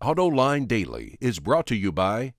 [0.00, 2.34] AutoLine Daily is brought to you by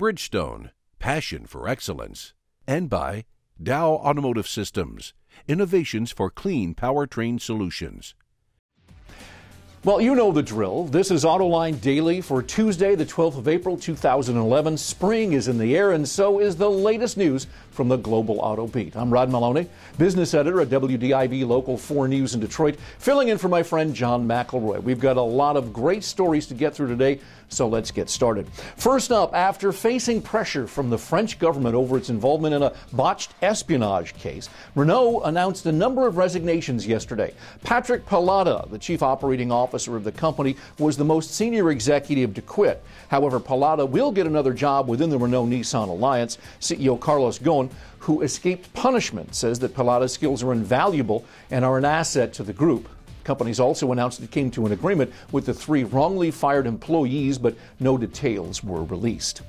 [0.00, 2.34] Bridgestone, passion for excellence,
[2.66, 3.24] and by
[3.62, 5.14] Dow Automotive Systems,
[5.46, 8.16] innovations for clean powertrain solutions.
[9.84, 10.84] Well, you know the drill.
[10.84, 14.76] This is Autoline Daily for Tuesday, the 12th of April, 2011.
[14.76, 18.68] Spring is in the air, and so is the latest news from the Global Auto
[18.68, 18.94] Beat.
[18.96, 19.66] I'm Rod Meloni,
[19.98, 24.24] business editor at WDIV Local 4 News in Detroit, filling in for my friend John
[24.24, 24.80] McElroy.
[24.80, 27.18] We've got a lot of great stories to get through today,
[27.48, 28.46] so let's get started.
[28.76, 33.32] First up, after facing pressure from the French government over its involvement in a botched
[33.42, 37.34] espionage case, Renault announced a number of resignations yesterday.
[37.64, 42.42] Patrick Pelata, the chief operating officer of the company, was the most senior executive to
[42.42, 42.82] quit.
[43.08, 46.38] However, Pelata will get another job within the Renault Nissan Alliance.
[46.60, 47.70] CEO Carlos Ghosn
[48.02, 52.52] who escaped punishment, says that Pelata's skills are invaluable and are an asset to the
[52.52, 52.88] group.
[53.22, 57.56] Companies also announced it came to an agreement with the three wrongly fired employees, but
[57.78, 59.42] no details were released.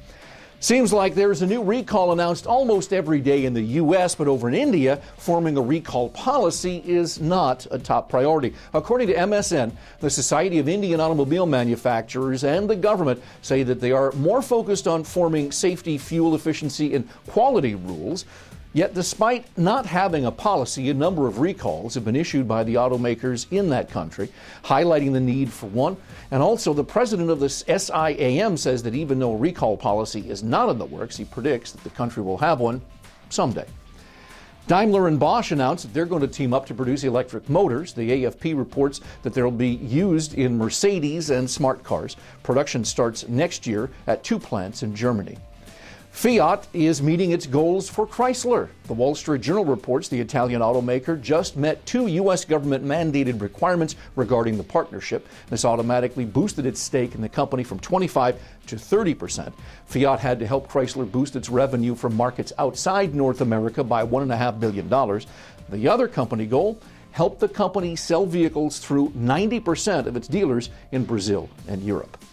[0.64, 4.48] Seems like there's a new recall announced almost every day in the U.S., but over
[4.48, 8.54] in India, forming a recall policy is not a top priority.
[8.74, 13.92] According to MSN, the Society of Indian Automobile Manufacturers and the government say that they
[13.92, 18.24] are more focused on forming safety, fuel efficiency, and quality rules
[18.76, 22.74] Yet, despite not having a policy, a number of recalls have been issued by the
[22.74, 24.30] automakers in that country,
[24.64, 25.96] highlighting the need for one.
[26.32, 30.42] And also, the president of the SIAM says that even though a recall policy is
[30.42, 32.82] not in the works, he predicts that the country will have one
[33.30, 33.68] someday.
[34.66, 37.94] Daimler and Bosch announced that they're going to team up to produce electric motors.
[37.94, 42.16] The AFP reports that they'll be used in Mercedes and smart cars.
[42.42, 45.38] Production starts next year at two plants in Germany.
[46.14, 48.70] Fiat is meeting its goals for Chrysler.
[48.84, 52.46] The Wall Street Journal reports the Italian automaker just met two U.S.
[52.46, 55.28] government mandated requirements regarding the partnership.
[55.50, 59.56] This automatically boosted its stake in the company from 25 to 30 percent.
[59.88, 64.60] Fiat had to help Chrysler boost its revenue from markets outside North America by $1.5
[64.60, 64.88] billion.
[65.70, 66.80] The other company goal
[67.12, 72.24] help the company sell vehicles through 90 percent of its dealers in Brazil and Europe.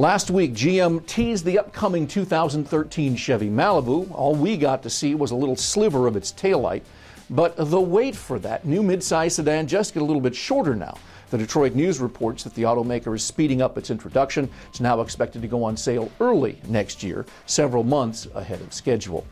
[0.00, 4.10] Last week, GM teased the upcoming 2013 Chevy Malibu.
[4.12, 6.80] All we got to see was a little sliver of its taillight.
[7.28, 10.96] But the wait for that new midsize sedan just get a little bit shorter now.
[11.28, 14.48] The Detroit News reports that the automaker is speeding up its introduction.
[14.70, 19.26] It's now expected to go on sale early next year, several months ahead of schedule.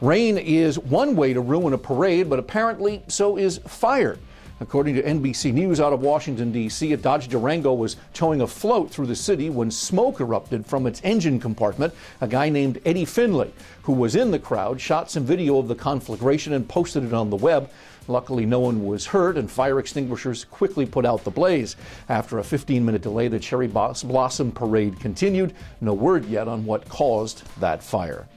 [0.00, 4.18] Rain is one way to ruin a parade, but apparently so is fire.
[4.62, 8.92] According to NBC News out of Washington, D.C., a Dodge Durango was towing a float
[8.92, 11.92] through the city when smoke erupted from its engine compartment.
[12.20, 13.52] A guy named Eddie Finley,
[13.82, 17.28] who was in the crowd, shot some video of the conflagration and posted it on
[17.28, 17.70] the web.
[18.06, 21.74] Luckily, no one was hurt, and fire extinguishers quickly put out the blaze.
[22.08, 25.54] After a 15 minute delay, the Cherry Blossom Parade continued.
[25.80, 28.28] No word yet on what caused that fire.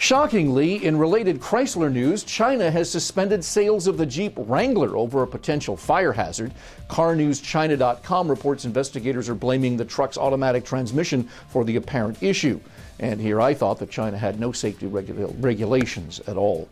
[0.00, 5.26] Shockingly, in related Chrysler news, China has suspended sales of the Jeep Wrangler over a
[5.26, 6.52] potential fire hazard.
[6.88, 12.60] CarNewsChina.com reports investigators are blaming the truck's automatic transmission for the apparent issue.
[13.00, 16.68] And here I thought that China had no safety regulations at all.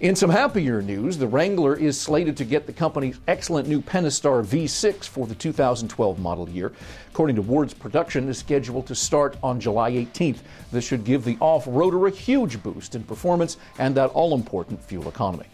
[0.00, 4.44] In some happier news, the Wrangler is slated to get the company's excellent new Pentastar
[4.44, 6.72] V6 for the 2012 model year.
[7.10, 10.40] According to Ward's production, is scheduled to start on July 18th.
[10.70, 15.46] This should give the off-roader a huge boost in performance and that all-important fuel economy.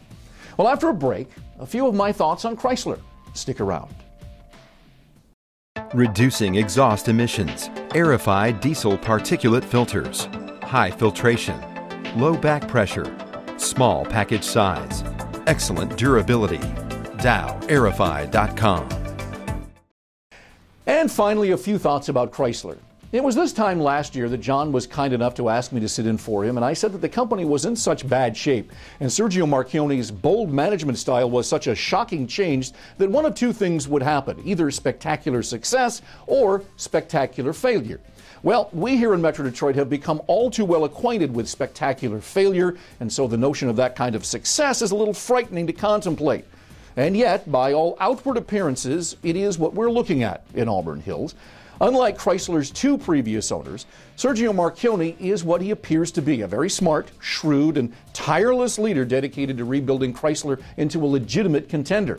[0.56, 1.30] Well, after a break,
[1.60, 2.98] a few of my thoughts on Chrysler.
[3.34, 3.94] Stick around.
[5.94, 10.28] Reducing exhaust emissions, aerified diesel particulate filters,
[10.64, 11.60] high filtration,
[12.18, 13.04] low back pressure
[13.62, 15.04] small package size,
[15.46, 16.58] excellent durability.
[17.22, 18.88] DowAerify.com.
[20.86, 22.76] And finally, a few thoughts about Chrysler.
[23.12, 25.88] It was this time last year that John was kind enough to ask me to
[25.88, 28.72] sit in for him, and I said that the company was in such bad shape,
[29.00, 33.52] and Sergio Marchionne's bold management style was such a shocking change that one of two
[33.52, 38.00] things would happen either spectacular success or spectacular failure.
[38.44, 42.76] Well, we here in Metro Detroit have become all too well acquainted with spectacular failure,
[42.98, 46.44] and so the notion of that kind of success is a little frightening to contemplate.
[46.96, 51.36] And yet, by all outward appearances, it is what we're looking at in Auburn Hills.
[51.80, 53.86] Unlike Chrysler's two previous owners,
[54.16, 59.04] Sergio Marchionne is what he appears to be a very smart, shrewd, and tireless leader
[59.04, 62.18] dedicated to rebuilding Chrysler into a legitimate contender.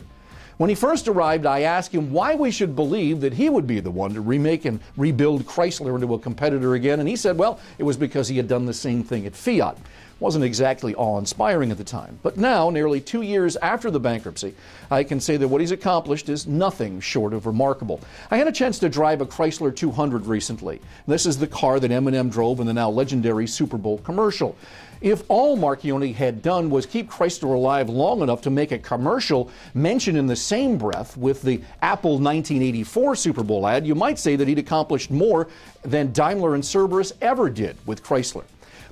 [0.56, 3.80] When he first arrived, I asked him why we should believe that he would be
[3.80, 7.58] the one to remake and rebuild Chrysler into a competitor again, and he said, well,
[7.78, 9.76] it was because he had done the same thing at Fiat.
[10.20, 12.20] wasn't exactly awe inspiring at the time.
[12.22, 14.54] But now, nearly two years after the bankruptcy,
[14.92, 18.00] I can say that what he's accomplished is nothing short of remarkable.
[18.30, 20.80] I had a chance to drive a Chrysler 200 recently.
[21.08, 24.56] This is the car that Eminem drove in the now legendary Super Bowl commercial.
[25.04, 29.50] If all Marchionne had done was keep Chrysler alive long enough to make a commercial
[29.74, 34.34] mentioned in the same breath with the Apple 1984 Super Bowl ad, you might say
[34.34, 35.46] that he'd accomplished more
[35.82, 38.44] than Daimler and Cerberus ever did with Chrysler.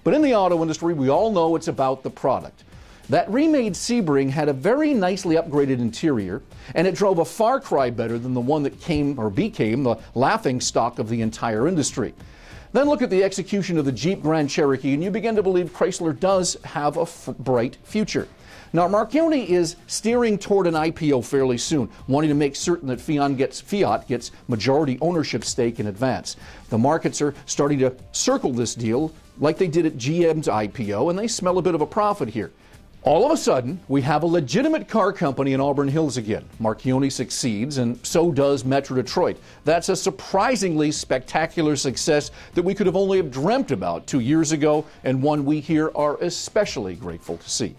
[0.04, 2.62] But in the auto industry, we all know it's about the product.
[3.08, 6.42] That remade Sebring had a very nicely upgraded interior,
[6.74, 9.96] and it drove a far cry better than the one that came or became the
[10.14, 12.12] laughing stock of the entire industry.
[12.72, 15.74] Then look at the execution of the Jeep Grand Cherokee, and you begin to believe
[15.74, 18.26] Chrysler does have a f- bright future.
[18.72, 23.36] Now, Marchionne is steering toward an IPO fairly soon, wanting to make certain that Fiat
[23.36, 26.36] gets, Fiat gets majority ownership stake in advance.
[26.70, 31.18] The markets are starting to circle this deal like they did at GM's IPO, and
[31.18, 32.52] they smell a bit of a profit here.
[33.04, 36.44] All of a sudden, we have a legitimate car company in Auburn Hills again.
[36.60, 39.38] Marchionne succeeds, and so does Metro Detroit.
[39.64, 44.52] That's a surprisingly spectacular success that we could have only have dreamt about two years
[44.52, 47.74] ago, and one we here are especially grateful to see.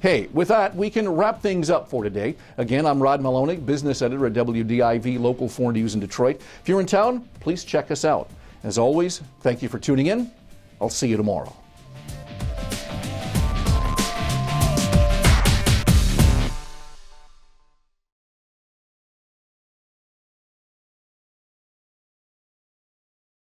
[0.00, 2.34] Hey, with that, we can wrap things up for today.
[2.56, 6.40] Again, I'm Rod Meloni, business editor at WDIV Local 4 News in Detroit.
[6.62, 8.28] If you're in town, please check us out.
[8.64, 10.32] As always, thank you for tuning in.
[10.80, 11.54] I'll see you tomorrow.